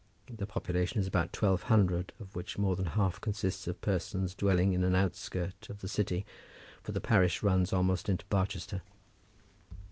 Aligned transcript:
The 0.35 0.47
population 0.47 0.99
is 0.99 1.05
about 1.05 1.31
twelve 1.31 1.61
hundred, 1.69 2.11
of 2.19 2.35
which 2.35 2.57
more 2.57 2.75
than 2.75 2.87
a 2.87 2.97
half 2.97 3.21
consists 3.21 3.67
of 3.67 3.81
persons 3.81 4.33
dwelling 4.33 4.73
in 4.73 4.83
an 4.83 4.95
outskirt 4.95 5.69
of 5.69 5.81
the 5.81 5.87
city, 5.87 6.25
for 6.81 6.91
the 6.91 6.99
parish 6.99 7.43
runs 7.43 7.71
almost 7.71 8.09
into 8.09 8.25
Barchester. 8.25 8.81